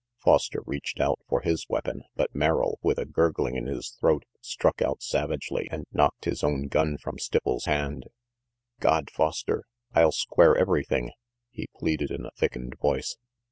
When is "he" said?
11.51-11.67